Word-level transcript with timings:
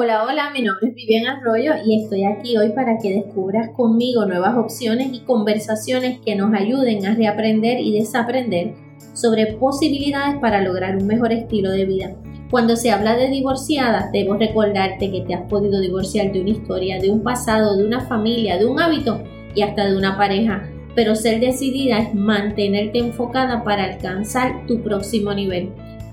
Hola, 0.00 0.22
hola, 0.22 0.50
mi 0.52 0.62
nombre 0.62 0.90
es 0.90 0.94
Vivian 0.94 1.26
Arroyo 1.26 1.72
y 1.84 2.00
estoy 2.04 2.22
aquí 2.22 2.56
hoy 2.56 2.68
para 2.68 2.98
que 2.98 3.14
descubras 3.14 3.70
conmigo 3.70 4.26
nuevas 4.26 4.56
opciones 4.56 5.08
y 5.12 5.24
conversaciones 5.24 6.20
que 6.20 6.36
nos 6.36 6.54
ayuden 6.54 7.04
a 7.04 7.16
reaprender 7.16 7.80
y 7.80 7.98
desaprender 7.98 8.74
sobre 9.12 9.54
posibilidades 9.54 10.36
para 10.40 10.62
lograr 10.62 10.96
un 10.96 11.08
mejor 11.08 11.32
estilo 11.32 11.72
de 11.72 11.84
vida. 11.84 12.12
Cuando 12.48 12.76
se 12.76 12.92
habla 12.92 13.16
de 13.16 13.28
divorciada, 13.28 14.08
debo 14.12 14.34
recordarte 14.34 15.10
que 15.10 15.22
te 15.22 15.34
has 15.34 15.50
podido 15.50 15.80
divorciar 15.80 16.30
de 16.30 16.42
una 16.42 16.50
historia, 16.50 17.00
de 17.00 17.10
un 17.10 17.24
pasado, 17.24 17.76
de 17.76 17.84
una 17.84 18.02
familia, 18.02 18.56
de 18.56 18.66
un 18.66 18.80
hábito 18.80 19.20
y 19.52 19.62
hasta 19.62 19.84
de 19.84 19.96
una 19.96 20.16
pareja. 20.16 20.62
Pero 20.94 21.16
ser 21.16 21.40
decidida 21.40 21.98
es 21.98 22.14
mantenerte 22.14 23.00
enfocada 23.00 23.64
para 23.64 23.82
alcanzar 23.82 24.64
tu 24.68 24.80
próximo 24.80 25.34
nivel. 25.34 25.72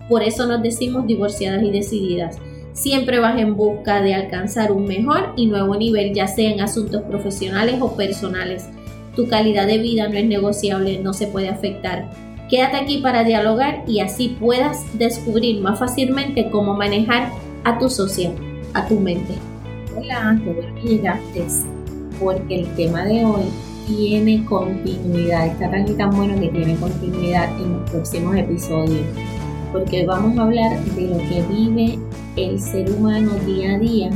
Por 0.10 0.24
eso 0.24 0.48
nos 0.48 0.64
decimos 0.64 1.06
divorciadas 1.06 1.62
y 1.62 1.70
decididas. 1.70 2.40
Siempre 2.76 3.22
vas 3.22 3.40
en 3.40 3.56
busca 3.56 4.02
de 4.02 4.14
alcanzar 4.14 4.74
un 4.74 4.84
mejor 4.84 5.32
y 5.38 5.46
nuevo 5.46 5.78
nivel, 5.78 6.14
ya 6.14 6.28
sea 6.28 6.52
en 6.52 6.60
asuntos 6.60 7.04
profesionales 7.04 7.78
o 7.80 7.96
personales. 7.96 8.68
Tu 9.16 9.30
calidad 9.30 9.66
de 9.66 9.78
vida 9.78 10.10
no 10.10 10.18
es 10.18 10.26
negociable, 10.26 11.00
no 11.00 11.14
se 11.14 11.28
puede 11.28 11.48
afectar. 11.48 12.10
Quédate 12.50 12.76
aquí 12.76 12.98
para 12.98 13.24
dialogar 13.24 13.86
y 13.88 14.02
así 14.02 14.36
puedas 14.42 14.84
descubrir 15.00 15.62
más 15.62 15.80
fácilmente 15.80 16.50
cómo 16.50 16.76
manejar 16.76 17.32
a 17.64 17.80
tu 17.80 17.90
socio, 17.90 18.32
a 18.74 18.86
tu 18.86 19.00
mente. 19.00 19.36
Hola, 19.98 20.38
qué 20.44 20.52
bueno 20.52 20.76
que 20.76 20.90
llegaste, 20.90 21.46
porque 22.20 22.60
el 22.60 22.76
tema 22.76 23.06
de 23.06 23.24
hoy 23.24 23.44
tiene 23.88 24.44
continuidad, 24.44 25.48
está 25.48 25.72
tan 25.72 25.88
y 25.88 25.94
tan 25.94 26.10
bueno 26.10 26.38
que 26.38 26.50
tiene 26.50 26.76
continuidad 26.76 27.58
en 27.58 27.72
los 27.72 27.90
próximos 27.90 28.36
episodios, 28.36 29.06
porque 29.72 30.06
vamos 30.06 30.38
a 30.38 30.42
hablar 30.44 30.84
de 30.84 31.02
lo 31.08 31.18
que 31.20 31.42
vive 31.50 32.00
el 32.36 32.60
ser 32.60 32.90
humano 32.92 33.32
día 33.46 33.76
a 33.76 33.80
día 33.80 34.10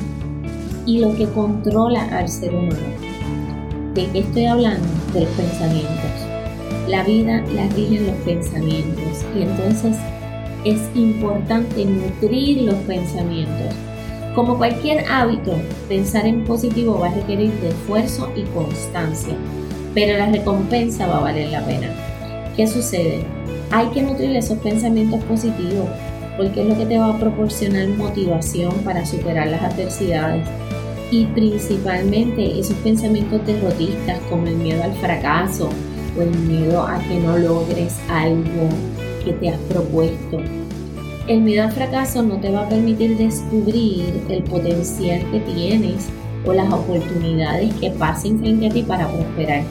y 0.86 1.00
lo 1.00 1.16
que 1.16 1.26
controla 1.28 2.04
al 2.18 2.28
ser 2.28 2.54
humano. 2.54 2.76
¿De 3.94 4.08
qué 4.08 4.20
estoy 4.20 4.46
hablando? 4.46 4.88
De 5.14 5.22
los 5.22 5.30
pensamientos. 5.30 6.12
La 6.88 7.04
vida 7.04 7.42
la 7.54 7.68
rigen 7.70 8.08
los 8.08 8.16
pensamientos 8.26 9.26
y 9.38 9.44
entonces 9.44 9.96
es 10.66 10.82
importante 10.96 11.86
nutrir 11.86 12.64
los 12.64 12.76
pensamientos. 12.76 13.74
Como 14.36 14.58
cualquier 14.58 15.06
hábito, 15.10 15.54
pensar 15.88 16.26
en 16.26 16.44
positivo 16.44 17.00
va 17.00 17.08
a 17.08 17.16
requerir 17.16 17.52
de 17.62 17.70
esfuerzo 17.70 18.30
y 18.36 18.44
constancia, 18.54 19.36
pero 19.94 20.18
la 20.18 20.30
recompensa 20.30 21.08
va 21.08 21.18
a 21.18 21.22
valer 21.22 21.50
la 21.50 21.66
pena. 21.66 21.88
¿Qué 22.56 22.68
sucede? 22.68 23.24
Hay 23.72 23.88
que 23.88 24.02
nutrir 24.02 24.36
esos 24.36 24.58
pensamientos 24.60 25.24
positivos 25.24 25.88
porque 26.40 26.62
es 26.62 26.68
lo 26.70 26.78
que 26.78 26.86
te 26.86 26.98
va 26.98 27.10
a 27.10 27.20
proporcionar 27.20 27.90
motivación 27.90 28.74
para 28.86 29.06
superar 29.06 29.48
las 29.48 29.62
adversidades 29.62 30.48
y 31.12 31.26
principalmente 31.26 32.58
esos 32.58 32.78
pensamientos 32.78 33.46
derrotistas 33.46 34.18
como 34.30 34.48
el 34.48 34.56
miedo 34.56 34.82
al 34.82 34.94
fracaso 34.94 35.70
o 36.18 36.22
el 36.22 36.30
miedo 36.30 36.82
a 36.82 36.98
que 37.00 37.20
no 37.20 37.38
logres 37.38 38.00
algo 38.10 38.70
que 39.26 39.34
te 39.34 39.50
has 39.50 39.60
propuesto. 39.64 40.40
El 41.28 41.42
miedo 41.42 41.64
al 41.64 41.74
fracaso 41.74 42.24
no 42.24 42.40
te 42.40 42.52
va 42.52 42.62
a 42.62 42.70
permitir 42.70 43.18
descubrir 43.18 44.06
el 44.30 44.42
potencial 44.44 45.20
que 45.32 45.42
tienes 45.42 46.08
o 46.46 46.54
las 46.54 46.72
oportunidades 46.72 47.74
que 47.76 47.92
pasen 47.92 48.40
frente 48.40 48.68
a 48.68 48.70
ti 48.70 48.84
para 48.84 49.10
prosperar. 49.10 49.64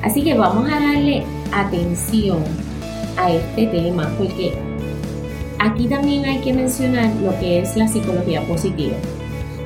Así 0.00 0.22
que 0.22 0.34
vamos 0.34 0.70
a 0.70 0.78
darle 0.78 1.24
atención 1.52 2.38
a 3.16 3.32
este 3.32 3.66
tema 3.66 4.08
porque 4.16 4.52
Aquí 5.58 5.86
también 5.86 6.24
hay 6.24 6.38
que 6.38 6.52
mencionar 6.52 7.14
lo 7.16 7.38
que 7.38 7.60
es 7.60 7.76
la 7.76 7.88
psicología 7.88 8.42
positiva, 8.46 8.96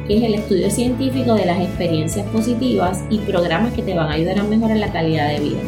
que 0.06 0.18
es 0.18 0.22
el 0.22 0.34
estudio 0.34 0.70
científico 0.70 1.34
de 1.34 1.46
las 1.46 1.60
experiencias 1.60 2.26
positivas 2.28 3.04
y 3.10 3.18
programas 3.18 3.72
que 3.72 3.82
te 3.82 3.94
van 3.94 4.08
a 4.08 4.14
ayudar 4.14 4.38
a 4.38 4.44
mejorar 4.44 4.76
la 4.76 4.92
calidad 4.92 5.28
de 5.30 5.40
vida. 5.40 5.58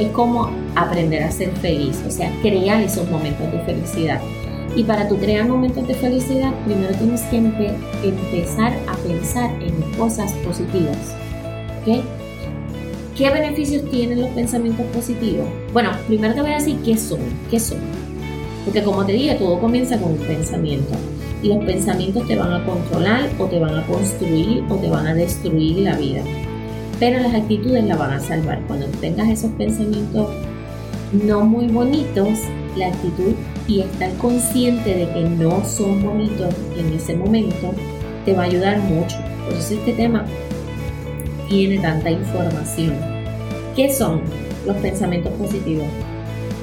Es 0.00 0.08
como 0.08 0.50
aprender 0.74 1.22
a 1.22 1.30
ser 1.30 1.50
feliz, 1.50 2.02
o 2.06 2.10
sea, 2.10 2.32
crear 2.42 2.82
esos 2.82 3.08
momentos 3.10 3.52
de 3.52 3.60
felicidad. 3.60 4.20
Y 4.74 4.82
para 4.82 5.08
tu 5.08 5.18
crear 5.18 5.46
momentos 5.46 5.86
de 5.86 5.94
felicidad, 5.94 6.52
primero 6.64 6.92
tienes 6.94 7.20
que 7.22 7.36
empezar 7.36 8.72
a 8.88 8.96
pensar 9.06 9.50
en 9.62 9.80
cosas 9.96 10.32
positivas. 10.44 11.14
¿Qué 11.84 13.30
beneficios 13.30 13.88
tienen 13.88 14.20
los 14.20 14.30
pensamientos 14.30 14.86
positivos? 14.86 15.46
Bueno, 15.72 15.90
primero 16.08 16.34
te 16.34 16.40
voy 16.40 16.50
a 16.50 16.54
decir 16.54 16.76
qué 16.84 16.96
son. 16.96 17.20
¿Qué 17.48 17.60
son? 17.60 17.78
Porque 18.64 18.82
como 18.82 19.04
te 19.04 19.12
dije, 19.12 19.34
todo 19.34 19.60
comienza 19.60 19.98
con 19.98 20.12
un 20.12 20.18
pensamiento. 20.18 20.92
Y 21.42 21.48
los 21.48 21.64
pensamientos 21.64 22.26
te 22.26 22.36
van 22.36 22.52
a 22.52 22.64
controlar 22.64 23.28
o 23.38 23.44
te 23.46 23.58
van 23.58 23.76
a 23.76 23.86
construir 23.86 24.64
o 24.70 24.76
te 24.76 24.88
van 24.88 25.06
a 25.06 25.14
destruir 25.14 25.78
la 25.78 25.96
vida. 25.96 26.22
Pero 26.98 27.20
las 27.20 27.34
actitudes 27.34 27.84
la 27.84 27.96
van 27.96 28.12
a 28.12 28.20
salvar. 28.20 28.62
Cuando 28.66 28.86
tengas 28.86 29.28
esos 29.28 29.50
pensamientos 29.52 30.28
no 31.12 31.44
muy 31.44 31.68
bonitos, 31.68 32.38
la 32.76 32.88
actitud 32.88 33.34
y 33.68 33.80
estar 33.80 34.12
consciente 34.14 34.94
de 34.94 35.08
que 35.10 35.28
no 35.28 35.64
son 35.64 36.02
bonitos 36.02 36.54
en 36.76 36.92
ese 36.92 37.14
momento 37.14 37.72
te 38.24 38.32
va 38.32 38.42
a 38.42 38.46
ayudar 38.46 38.78
mucho. 38.78 39.16
Por 39.44 39.54
eso 39.54 39.74
este 39.74 39.92
tema 39.92 40.24
tiene 41.48 41.78
tanta 41.78 42.10
información. 42.10 42.94
¿Qué 43.76 43.92
son 43.92 44.22
los 44.66 44.76
pensamientos 44.78 45.32
positivos? 45.34 45.86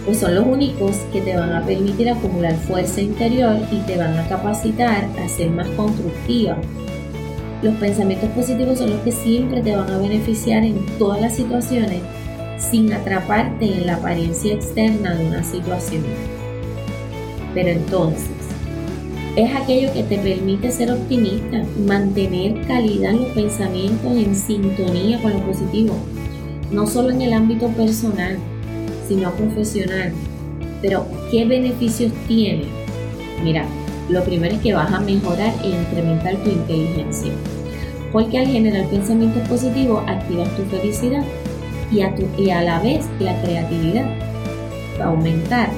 Pues 0.06 0.20
son 0.20 0.36
los 0.36 0.46
únicos 0.46 0.96
que 1.14 1.22
te 1.22 1.36
van 1.36 1.54
a 1.54 1.66
permitir 1.66 2.10
acumular 2.10 2.56
fuerza 2.56 3.02
interior 3.02 3.58
y 3.72 3.78
te 3.82 3.98
van 3.98 4.18
a 4.18 4.28
capacitar 4.28 5.08
a 5.24 5.30
ser 5.30 5.52
más 5.52 5.68
constructiva. 5.70 6.58
Los 7.62 7.76
pensamientos 7.76 8.30
positivos 8.32 8.80
son 8.80 8.90
los 8.90 9.02
que 9.02 9.12
siempre 9.12 9.62
te 9.62 9.76
van 9.76 9.90
a 9.92 9.98
beneficiar 10.00 10.64
en 10.64 10.84
todas 10.98 11.22
las 11.22 11.36
situaciones 11.36 12.00
sin 12.58 12.92
atraparte 12.94 13.66
en 13.66 13.86
la 13.86 13.96
apariencia 13.96 14.54
externa 14.54 15.16
de 15.16 15.26
una 15.26 15.44
situación. 15.44 16.04
Pero 17.54 17.70
entonces, 17.70 18.30
es 19.36 19.56
aquello 19.56 19.94
que 19.94 20.04
te 20.04 20.18
permite 20.18 20.72
ser 20.72 20.92
optimista, 20.92 21.64
mantener 21.86 22.66
calidad 22.68 23.12
en 23.12 23.24
los 23.24 23.32
pensamientos 23.34 24.12
en 24.12 24.36
sintonía 24.36 25.22
con 25.22 25.34
lo 25.34 25.40
positivo, 25.40 25.96
no 26.72 26.88
solo 26.88 27.12
en 27.12 27.22
el 27.22 27.34
ámbito 27.34 27.68
personal, 27.70 28.38
sino 29.08 29.32
profesional. 29.32 30.12
Pero, 30.82 31.06
¿qué 31.30 31.46
beneficios 31.46 32.12
tiene? 32.28 32.66
Mira, 33.44 33.66
lo 34.10 34.24
primero 34.24 34.56
es 34.56 34.62
que 34.62 34.74
vas 34.74 34.92
a 34.92 35.00
mejorar 35.00 35.54
e 35.64 35.70
incrementar 35.70 36.36
tu 36.38 36.50
inteligencia. 36.50 37.32
Porque 38.12 38.40
al 38.40 38.48
generar 38.48 38.88
pensamientos 38.88 39.48
positivos 39.48 40.04
activas 40.08 40.50
tu 40.58 40.64
felicidad 40.64 41.24
y 41.92 42.02
a, 42.02 42.14
tu, 42.16 42.24
y 42.38 42.50
a 42.50 42.62
la 42.62 42.80
vez 42.80 43.06
la 43.20 43.40
creatividad 43.42 44.06
va 45.00 45.06
a 45.06 45.08
aumentar. 45.10 45.70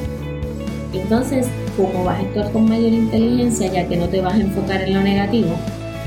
Entonces, 0.93 1.47
como 1.77 2.05
vas 2.05 2.19
a 2.19 2.21
actuar 2.21 2.51
con 2.51 2.69
mayor 2.69 2.91
inteligencia, 2.91 3.71
ya 3.71 3.87
que 3.87 3.97
no 3.97 4.07
te 4.07 4.21
vas 4.21 4.35
a 4.35 4.41
enfocar 4.41 4.81
en 4.81 4.93
lo 4.93 5.01
negativo, 5.01 5.55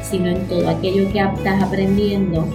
sino 0.03 0.28
en 0.28 0.47
todo 0.47 0.69
aquello 0.69 1.10
que 1.12 1.21
estás 1.21 1.62
aprendiendo 1.62 2.47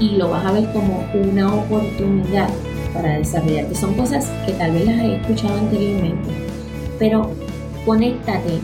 y 0.00 0.10
lo 0.16 0.30
vas 0.30 0.44
a 0.44 0.52
ver 0.52 0.72
como 0.72 1.04
una 1.14 1.54
oportunidad 1.54 2.48
para 2.94 3.18
desarrollarte. 3.18 3.74
Son 3.74 3.92
cosas 3.94 4.30
que 4.46 4.52
tal 4.52 4.72
vez 4.72 4.86
las 4.86 5.00
he 5.00 5.16
escuchado 5.16 5.58
anteriormente, 5.58 6.30
pero 6.98 7.30
conéctate 7.84 8.60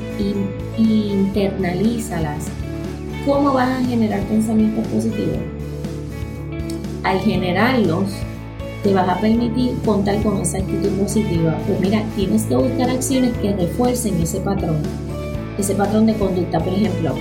y, 0.78 1.12
internalízalas. 1.12 2.46
¿Cómo 3.26 3.52
vas 3.52 3.68
a 3.68 3.84
generar 3.84 4.22
pensamientos 4.22 4.86
positivos? 4.86 5.36
Al 7.02 7.18
generarlos, 7.20 8.04
te 8.82 8.94
vas 8.94 9.08
a 9.08 9.20
permitir 9.20 9.74
contar 9.84 10.22
con 10.22 10.40
esa 10.40 10.58
actitud 10.58 10.88
positiva. 10.90 11.58
Pues 11.66 11.80
mira, 11.80 12.02
tienes 12.16 12.44
que 12.44 12.56
buscar 12.56 12.88
acciones 12.88 13.36
que 13.38 13.54
refuercen 13.54 14.20
ese 14.22 14.40
patrón, 14.40 14.78
ese 15.58 15.74
patrón 15.74 16.06
de 16.06 16.14
conducta. 16.14 16.60
Por 16.60 16.72
ejemplo, 16.72 17.14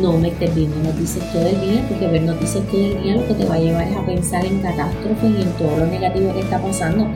no 0.00 0.18
me 0.18 0.28
estés 0.28 0.54
viendo 0.54 0.76
noticias 0.82 1.32
todo 1.32 1.46
el 1.46 1.60
día, 1.60 1.86
porque 1.88 2.06
ver 2.06 2.22
noticias 2.22 2.64
todo 2.66 2.80
el 2.80 3.02
día 3.02 3.16
lo 3.16 3.26
que 3.26 3.34
te 3.34 3.44
va 3.44 3.54
a 3.54 3.58
llevar 3.58 3.88
es 3.88 3.96
a 3.96 4.06
pensar 4.06 4.44
en 4.44 4.60
catástrofes 4.60 5.30
y 5.30 5.42
en 5.42 5.52
todo 5.52 5.76
lo 5.78 5.86
negativo 5.86 6.32
que 6.34 6.40
está 6.40 6.60
pasando. 6.60 7.06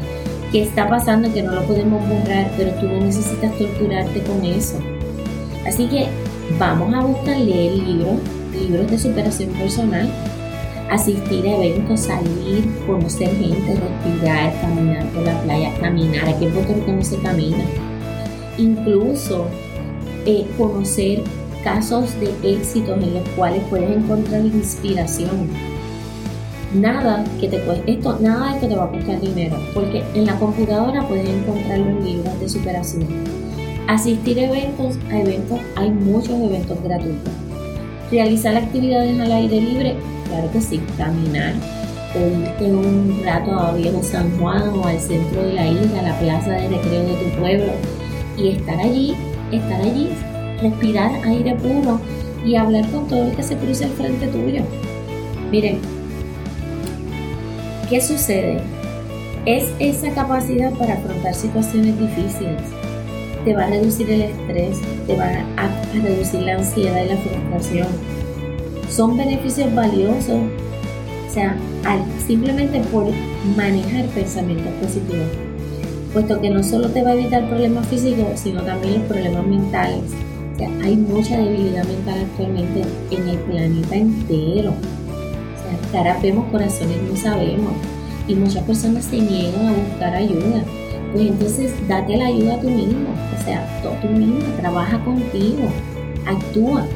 ¿Qué 0.52 0.62
está 0.62 0.88
pasando? 0.88 1.32
Que 1.32 1.42
no 1.42 1.52
lo 1.52 1.62
podemos 1.64 2.00
borrar, 2.08 2.50
pero 2.56 2.70
tú 2.80 2.86
no 2.86 3.00
necesitas 3.00 3.56
torturarte 3.58 4.22
con 4.22 4.44
eso. 4.44 4.78
Así 5.66 5.86
que 5.86 6.06
vamos 6.58 6.94
a 6.94 7.00
buscar 7.00 7.38
leer 7.38 7.72
libros, 7.72 8.18
libros 8.52 8.90
de 8.90 8.98
superación 8.98 9.50
personal, 9.50 10.08
asistir 10.90 11.46
a 11.48 11.56
eventos, 11.56 12.00
salir, 12.00 12.70
conocer 12.86 13.30
gente, 13.30 13.74
respirar, 13.74 14.60
caminar 14.60 15.06
por 15.08 15.24
la 15.24 15.40
playa, 15.42 15.72
caminar. 15.80 16.28
Aquí 16.28 16.44
en 16.44 16.52
Puerto 16.52 16.74
Rico 16.74 16.92
no 16.92 17.02
se 17.02 17.18
camina. 17.18 17.64
Incluso 18.58 19.46
eh, 20.26 20.46
conocer 20.56 21.22
casos 21.64 22.14
de 22.20 22.32
éxitos 22.42 23.02
en 23.02 23.14
los 23.14 23.28
cuales 23.30 23.62
puedes 23.70 23.90
encontrar 23.90 24.42
inspiración. 24.42 25.48
Nada 26.74 27.24
que 27.40 27.48
te 27.48 27.60
cueste, 27.60 27.92
esto, 27.92 28.18
nada 28.20 28.50
de 28.50 28.54
esto 28.56 28.68
te 28.68 28.76
va 28.76 28.84
a 28.84 28.90
costar 28.90 29.20
dinero, 29.20 29.56
porque 29.72 30.04
en 30.14 30.26
la 30.26 30.38
computadora 30.38 31.06
puedes 31.08 31.28
encontrar 31.28 31.78
los 31.78 32.04
libros 32.04 32.40
de 32.40 32.48
superación. 32.48 33.06
Asistir 33.88 34.38
a 34.40 34.44
eventos, 34.44 34.98
a 35.10 35.20
eventos, 35.20 35.58
hay 35.76 35.90
muchos 35.90 36.30
eventos 36.30 36.82
gratuitos. 36.82 37.32
Realizar 38.10 38.56
actividades 38.56 39.18
al 39.18 39.32
aire 39.32 39.60
libre, 39.60 39.96
claro 40.28 40.50
que 40.52 40.60
sí, 40.60 40.80
caminar, 40.98 41.54
o 42.14 42.40
irte 42.40 42.64
un 42.64 43.20
rato 43.24 43.52
a 43.58 43.72
Viejo 43.72 44.02
San 44.02 44.30
Juan 44.38 44.68
o 44.70 44.86
al 44.86 45.00
centro 45.00 45.42
de 45.42 45.54
la 45.54 45.66
isla, 45.66 46.00
a 46.00 46.02
la 46.02 46.18
plaza 46.18 46.50
de 46.50 46.68
recreo 46.68 47.02
de 47.02 47.14
tu 47.14 47.40
pueblo, 47.40 47.72
y 48.36 48.48
estar 48.48 48.78
allí, 48.80 49.14
estar 49.52 49.80
allí, 49.80 50.10
respirar 50.64 51.10
aire 51.24 51.54
puro 51.56 52.00
y 52.44 52.56
hablar 52.56 52.88
con 52.90 53.06
todo 53.06 53.24
el 53.24 53.36
que 53.36 53.42
se 53.42 53.56
cruce 53.56 53.84
al 53.84 53.90
frente 53.92 54.26
tuyo. 54.28 54.62
Miren, 55.50 55.78
¿qué 57.88 58.00
sucede? 58.00 58.60
Es 59.46 59.70
esa 59.78 60.10
capacidad 60.14 60.72
para 60.72 60.94
afrontar 60.94 61.34
situaciones 61.34 61.98
difíciles. 61.98 62.62
Te 63.44 63.54
va 63.54 63.64
a 63.64 63.68
reducir 63.68 64.10
el 64.10 64.22
estrés, 64.22 64.78
te 65.06 65.16
va 65.16 65.26
a, 65.26 65.68
reducir 65.92 66.40
la 66.40 66.56
ansiedad 66.56 67.04
y 67.04 67.08
la 67.08 67.16
frustración. 67.18 67.88
Son 68.88 69.16
beneficios 69.16 69.74
valiosos, 69.74 70.40
o 71.28 71.32
sea, 71.32 71.56
simplemente 72.26 72.80
por 72.90 73.06
manejar 73.56 74.06
pensamientos 74.06 74.72
positivos 74.80 75.28
puesto 76.14 76.40
que 76.40 76.48
no 76.48 76.62
solo 76.62 76.88
te 76.90 77.02
va 77.02 77.10
a 77.10 77.14
evitar 77.14 77.46
problemas 77.48 77.88
físicos, 77.88 78.38
sino 78.38 78.62
también 78.62 79.00
los 79.00 79.02
problemas 79.02 79.44
mentales. 79.44 80.02
Hay 80.62 80.96
mucha 80.96 81.36
debilidad 81.36 81.84
mental 81.84 82.20
actualmente 82.20 82.82
en 83.10 83.28
el 83.28 83.38
planeta 83.38 83.96
entero. 83.96 84.70
O 84.70 85.90
sea, 85.90 85.90
caras 85.92 86.22
vemos, 86.22 86.48
corazones 86.50 86.96
no 87.10 87.16
sabemos. 87.16 87.72
Y 88.28 88.36
muchas 88.36 88.62
personas 88.62 89.04
se 89.04 89.18
niegan 89.18 89.66
a 89.66 89.72
buscar 89.72 90.14
ayuda. 90.14 90.62
Pues 91.12 91.26
entonces 91.26 91.72
date 91.88 92.16
la 92.16 92.26
ayuda 92.26 92.60
tú 92.60 92.70
mismo. 92.70 93.08
O 93.36 93.44
sea, 93.44 93.66
tú 94.00 94.08
mismo, 94.08 94.40
trabaja 94.60 95.04
contigo, 95.04 95.68
actúa. 96.26 96.86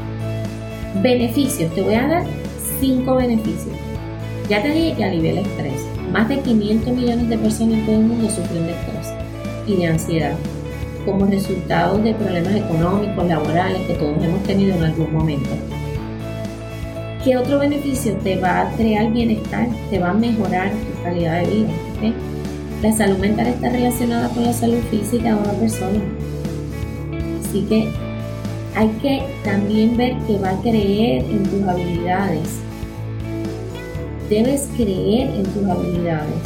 Beneficios, 1.02 1.74
te 1.74 1.82
voy 1.82 1.94
a 1.94 2.06
dar 2.06 2.24
cinco 2.80 3.16
beneficios. 3.16 3.76
Ya 4.48 4.62
te 4.62 4.72
dije 4.72 4.94
que 4.96 5.04
alivia 5.04 5.32
el 5.32 5.38
estrés. 5.38 5.84
Más 6.12 6.28
de 6.28 6.38
500 6.40 6.94
millones 6.94 7.28
de 7.28 7.38
personas 7.38 7.80
en 7.80 7.86
todo 7.86 7.96
el 7.96 8.06
mundo 8.06 8.30
sufren 8.30 8.66
de 8.66 8.72
estrés 8.72 9.12
y 9.66 9.76
de 9.76 9.86
ansiedad 9.88 10.34
como 11.08 11.24
resultado 11.24 11.96
de 11.98 12.12
problemas 12.12 12.54
económicos, 12.54 13.26
laborales 13.26 13.80
que 13.86 13.94
todos 13.94 14.22
hemos 14.22 14.42
tenido 14.42 14.76
en 14.76 14.84
algún 14.84 15.10
momento. 15.10 15.48
¿Qué 17.24 17.36
otro 17.36 17.58
beneficio 17.58 18.14
te 18.22 18.36
va 18.36 18.60
a 18.60 18.70
crear 18.76 19.10
bienestar? 19.10 19.68
Te 19.88 19.98
va 19.98 20.10
a 20.10 20.14
mejorar 20.14 20.70
tu 20.70 21.02
calidad 21.02 21.40
de 21.40 21.46
vida. 21.46 21.68
La 22.82 22.92
salud 22.92 23.16
mental 23.18 23.46
está 23.46 23.70
relacionada 23.70 24.28
con 24.28 24.44
la 24.44 24.52
salud 24.52 24.80
física 24.90 25.34
de 25.34 25.40
una 25.40 25.52
persona. 25.52 26.00
Así 27.40 27.62
que 27.62 27.88
hay 28.76 28.88
que 29.00 29.22
también 29.44 29.96
ver 29.96 30.18
que 30.26 30.38
va 30.38 30.50
a 30.50 30.60
creer 30.60 31.24
en 31.24 31.42
tus 31.44 31.62
habilidades. 31.66 32.48
Debes 34.28 34.68
creer 34.76 35.30
en 35.30 35.44
tus 35.44 35.66
habilidades. 35.66 36.36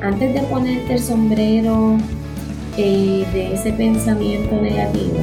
Antes 0.00 0.32
de 0.32 0.40
ponerte 0.40 0.94
el 0.94 0.98
sombrero 0.98 1.98
de 2.82 3.54
ese 3.54 3.72
pensamiento 3.72 4.60
negativo, 4.60 5.18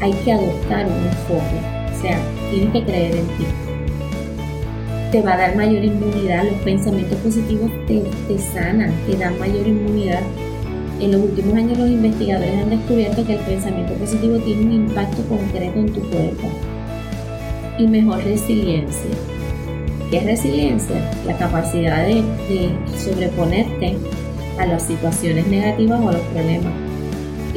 hay 0.00 0.12
que 0.24 0.32
adoptar 0.32 0.86
un 0.86 1.06
enfoque. 1.06 1.58
O 1.96 2.00
sea, 2.00 2.18
tienes 2.50 2.72
que 2.72 2.84
creer 2.84 3.16
en 3.16 3.26
ti. 3.26 3.44
Te 5.12 5.22
va 5.22 5.34
a 5.34 5.38
dar 5.38 5.56
mayor 5.56 5.84
inmunidad. 5.84 6.44
Los 6.44 6.60
pensamientos 6.62 7.18
positivos 7.18 7.70
te, 7.86 8.02
te 8.28 8.38
sanan, 8.38 8.92
te 9.06 9.16
dan 9.16 9.38
mayor 9.38 9.66
inmunidad. 9.66 10.22
En 11.00 11.12
los 11.12 11.22
últimos 11.22 11.54
años 11.54 11.78
los 11.78 11.88
investigadores 11.88 12.54
han 12.60 12.70
descubierto 12.70 13.24
que 13.24 13.34
el 13.34 13.40
pensamiento 13.40 13.94
positivo 13.94 14.36
tiene 14.38 14.62
un 14.62 14.72
impacto 14.72 15.22
concreto 15.28 15.78
en 15.78 15.92
tu 15.92 16.00
cuerpo 16.10 16.48
y 17.78 17.86
mejor 17.86 18.22
resiliencia. 18.24 19.10
¿Qué 20.10 20.18
es 20.18 20.24
resiliencia? 20.24 20.96
La 21.26 21.36
capacidad 21.36 22.04
de, 22.04 22.14
de 22.48 22.70
sobreponerte 22.98 23.96
a 24.58 24.66
las 24.66 24.82
situaciones 24.82 25.46
negativas 25.46 26.00
o 26.00 26.08
a 26.08 26.12
los 26.12 26.22
problemas. 26.22 26.87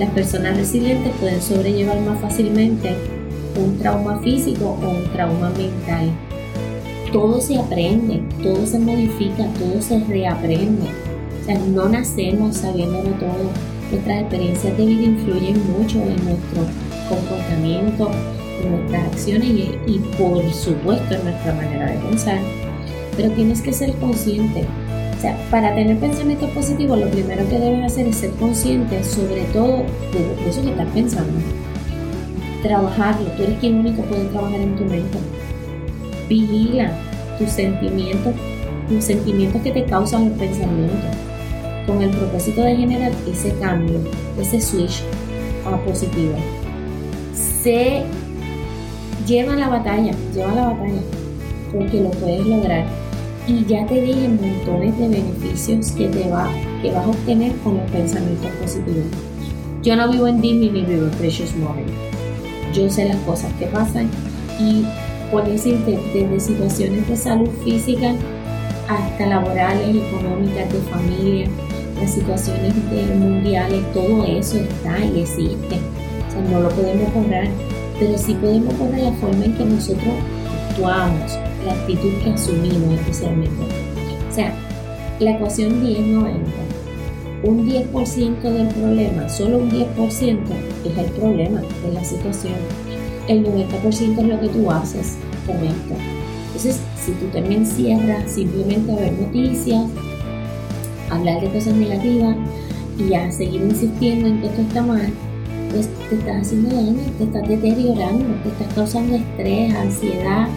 Las 0.02 0.10
personas 0.10 0.58
resilientes 0.58 1.14
pueden 1.20 1.40
sobrellevar 1.40 2.02
más 2.02 2.20
fácilmente 2.20 2.96
un 3.56 3.78
trauma 3.78 4.18
físico 4.24 4.76
o 4.82 4.90
un 4.90 5.04
trauma 5.12 5.52
mental. 5.52 6.10
Todo 7.14 7.40
se 7.40 7.60
aprende, 7.60 8.24
todo 8.42 8.66
se 8.66 8.80
modifica, 8.80 9.46
todo 9.60 9.80
se 9.80 10.04
reaprende. 10.06 10.88
O 11.40 11.46
sea, 11.46 11.60
no 11.60 11.88
nacemos 11.88 12.58
sabiéndolo 12.58 13.12
todo. 13.20 13.52
Nuestras 13.92 14.22
experiencias 14.22 14.76
de 14.76 14.86
vida 14.88 15.04
influyen 15.04 15.62
mucho 15.72 16.00
en 16.00 16.26
nuestro 16.26 16.66
comportamiento, 17.08 18.10
en 18.64 18.72
nuestras 18.72 19.06
acciones 19.06 19.50
y, 19.50 19.78
y 19.86 20.00
por 20.18 20.52
supuesto 20.52 21.14
en 21.14 21.26
nuestra 21.26 21.54
manera 21.54 21.92
de 21.92 22.00
pensar. 22.00 22.40
Pero 23.16 23.30
tienes 23.34 23.62
que 23.62 23.72
ser 23.72 23.94
consciente 23.98 24.66
o 25.22 25.24
sea, 25.24 25.38
para 25.52 25.76
tener 25.76 26.00
pensamientos 26.00 26.50
positivos, 26.50 26.98
lo 26.98 27.08
primero 27.12 27.48
que 27.48 27.60
debes 27.60 27.86
hacer 27.86 28.08
es 28.08 28.16
ser 28.16 28.32
consciente 28.32 29.04
sobre 29.04 29.44
todo 29.54 29.84
de, 30.12 30.50
eso 30.50 30.64
que 30.64 30.72
estás 30.72 30.88
pensando. 30.96 31.32
Trabajarlo. 32.64 33.30
Tú 33.38 33.44
eres 33.44 33.60
quien 33.60 33.76
único 33.76 34.02
puede 34.02 34.26
trabajar 34.30 34.60
en 34.60 34.76
tu 34.76 34.84
mente. 34.84 35.20
Vigila 36.28 36.92
tus 37.38 37.52
sentimientos, 37.52 38.34
tus 38.90 39.04
sentimientos 39.04 39.62
que 39.62 39.70
te 39.70 39.86
causan 39.86 40.30
los 40.30 40.40
pensamientos, 40.40 41.16
con 41.86 42.02
el 42.02 42.10
propósito 42.10 42.64
de 42.64 42.78
generar 42.78 43.12
ese 43.32 43.54
cambio, 43.60 44.00
ese 44.40 44.60
switch 44.60 45.04
a 45.68 45.78
positivo. 45.86 46.34
Se 47.62 48.02
lleva 49.28 49.56
la 49.56 49.70
batalla, 49.70 50.14
lleva 50.34 50.56
la 50.56 50.70
batalla, 50.70 51.02
porque 51.72 52.02
lo 52.02 52.10
puedes 52.10 52.44
lograr 52.48 53.01
y 53.52 53.66
ya 53.66 53.86
te 53.86 54.02
dije 54.02 54.30
montones 54.30 54.98
de 54.98 55.10
beneficios 55.10 55.92
que, 55.92 56.08
te 56.08 56.30
va, 56.30 56.50
que 56.82 56.92
vas 56.92 57.06
a 57.06 57.10
obtener 57.10 57.54
con 57.58 57.78
los 57.78 57.92
pensamientos 57.92 58.50
positivos. 58.62 59.06
Yo 59.84 59.96
no 59.96 60.10
vivo 60.10 60.28
en 60.28 60.42
Disney 60.42 60.70
ni 60.70 60.82
vivo 60.82 61.04
en 61.04 61.12
Precious 61.12 61.56
Moment. 61.58 61.90
Yo 62.74 62.90
sé 62.90 63.06
las 63.06 63.18
cosas 63.18 63.52
que 63.60 63.66
pasan 63.66 64.10
y 64.60 64.86
por 65.32 65.46
decirte, 65.46 65.98
desde 66.14 66.40
situaciones 66.40 67.08
de 67.08 67.16
salud 67.16 67.50
física 67.64 68.14
hasta 68.90 69.26
laborales, 69.26 69.96
económicas, 69.96 70.72
de 70.72 70.80
familia, 70.92 71.48
las 72.00 72.14
situaciones 72.14 72.74
de 72.92 73.16
mundiales, 73.16 73.82
todo 73.94 74.26
eso 74.26 74.58
está 74.58 75.00
y 75.00 75.22
existe. 75.22 75.78
O 76.28 76.32
sea, 76.32 76.42
no 76.52 76.60
lo 76.60 76.70
podemos 76.70 77.14
borrar, 77.14 77.48
pero 78.00 78.18
sí 78.18 78.34
podemos 78.36 78.78
borrar 78.78 79.00
la 79.00 79.12
forma 79.14 79.46
en 79.46 79.56
que 79.56 79.66
nosotros 79.66 80.14
actuamos, 80.70 81.38
la 81.66 81.74
actitud 81.74 82.12
que 82.24 82.32
asumimos 82.32 82.94
especialmente. 83.00 83.64
O 84.30 84.34
sea, 84.34 84.54
la 85.20 85.32
ecuación 85.32 85.84
10-90, 85.84 86.34
un 87.44 87.68
10% 87.68 88.42
del 88.42 88.68
problema, 88.68 89.30
solo 89.30 89.60
un 89.60 89.72
10% 89.72 90.40
es 90.86 90.98
el 90.98 91.12
problema, 91.12 91.62
de 91.62 91.94
la 91.94 92.04
situación. 92.04 92.54
El 93.28 93.46
90% 93.46 94.20
es 94.20 94.26
lo 94.26 94.40
que 94.40 94.48
tú 94.50 94.72
haces 94.72 95.18
con 95.46 95.58
esto. 95.58 95.96
Entonces, 96.48 96.80
si 97.04 97.12
tú 97.14 97.26
también 97.28 97.62
encierras 97.62 98.32
simplemente 98.32 98.92
a 98.92 98.96
ver 98.96 99.14
noticias, 99.14 99.86
hablar 101.10 101.42
de 101.42 101.50
cosas 101.50 101.74
negativas 101.74 102.36
y 102.98 103.14
a 103.14 103.32
seguir 103.32 103.62
insistiendo 103.62 104.28
en 104.28 104.42
que 104.42 104.48
esto 104.48 104.62
está 104.62 104.82
mal, 104.82 105.12
pues 105.72 105.90
te 106.10 106.16
estás 106.16 106.42
haciendo 106.42 106.76
daño, 106.76 107.00
te 107.18 107.24
estás 107.24 107.48
deteriorando, 107.48 108.26
te 108.44 108.50
estás 108.50 108.74
causando 108.76 109.16
estrés, 109.16 109.74
ansiedad, 109.74 110.48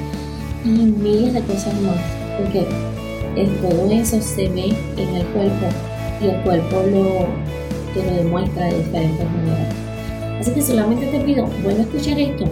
y 0.65 0.69
miles 0.69 1.35
de 1.35 1.41
cosas 1.43 1.75
más, 1.83 1.97
porque 2.39 2.67
todo 3.61 3.91
eso 3.91 4.21
se 4.21 4.49
ve 4.49 4.73
en 4.97 5.15
el 5.15 5.27
cuerpo 5.27 5.67
y 6.21 6.27
el 6.27 6.41
cuerpo 6.43 6.77
lo, 6.77 7.27
te 7.95 8.09
lo 8.09 8.17
demuestra 8.17 8.67
de 8.67 8.79
diferentes 8.79 9.27
maneras. 9.31 9.75
Así 10.41 10.51
que 10.53 10.63
solamente 10.63 11.07
te 11.07 11.21
pido, 11.21 11.47
vuelve 11.63 11.81
a 11.81 11.85
escuchar 11.85 12.19
esto, 12.19 12.45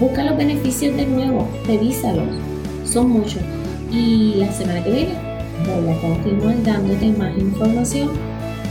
busca 0.00 0.24
los 0.24 0.36
beneficios 0.36 0.96
de 0.96 1.06
nuevo, 1.06 1.48
revísalos, 1.66 2.28
son 2.84 3.10
muchos. 3.10 3.42
Y 3.90 4.34
la 4.36 4.52
semana 4.52 4.84
que 4.84 4.90
viene 4.90 5.28
voy 5.66 5.92
a 5.92 6.00
continuar 6.00 6.62
dándote 6.62 7.08
más 7.12 7.36
información 7.38 8.10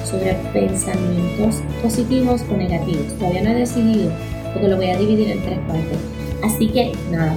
sobre 0.06 0.34
pensamientos 0.54 1.56
positivos 1.82 2.44
o 2.52 2.56
negativos. 2.56 3.14
Todavía 3.18 3.44
no 3.44 3.50
he 3.50 3.56
decidido, 3.56 4.12
porque 4.54 4.68
lo 4.68 4.78
voy 4.78 4.90
a 4.90 4.98
dividir 4.98 5.32
en 5.32 5.42
tres 5.42 5.60
partes. 5.68 5.98
Así 6.44 6.68
que 6.68 6.94
nada, 7.12 7.36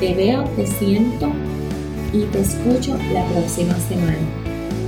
te 0.00 0.14
veo, 0.14 0.44
te 0.56 0.66
siento 0.66 1.30
y 2.12 2.22
te 2.24 2.40
escucho 2.40 2.96
la 3.12 3.24
próxima 3.26 3.74
semana. 3.74 4.18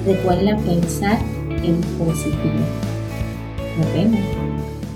Recuerda 0.07 0.57
pensar 0.59 1.19
en 1.63 1.81
positivo. 1.99 2.65
Nos 3.79 3.93
vemos. 3.93 4.21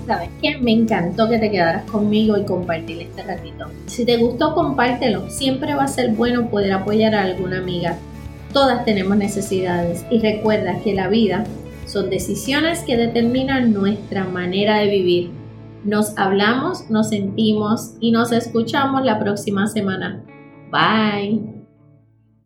¿Sabes 0.07 0.29
qué? 0.41 0.57
Me 0.57 0.71
encantó 0.71 1.29
que 1.29 1.37
te 1.37 1.51
quedaras 1.51 1.89
conmigo 1.89 2.37
y 2.37 2.45
compartir 2.45 3.01
este 3.01 3.23
ratito. 3.23 3.67
Si 3.85 4.05
te 4.05 4.17
gustó, 4.17 4.53
compártelo. 4.53 5.29
Siempre 5.29 5.73
va 5.75 5.83
a 5.83 5.87
ser 5.87 6.11
bueno 6.11 6.49
poder 6.49 6.73
apoyar 6.73 7.15
a 7.15 7.23
alguna 7.23 7.59
amiga. 7.59 7.97
Todas 8.53 8.83
tenemos 8.83 9.15
necesidades 9.17 10.05
y 10.09 10.19
recuerda 10.19 10.79
que 10.83 10.93
la 10.93 11.07
vida 11.07 11.45
son 11.85 12.09
decisiones 12.09 12.79
que 12.79 12.97
determinan 12.97 13.73
nuestra 13.73 14.25
manera 14.25 14.79
de 14.79 14.87
vivir 14.87 15.40
Nos 15.83 16.17
hablamos, 16.17 16.89
nos 16.89 17.09
sentimos 17.09 17.95
y 17.99 18.11
nos 18.11 18.31
escuchamos 18.31 19.03
la 19.03 19.19
próxima 19.19 19.67
semana. 19.67 20.23
Bye. 20.71 21.60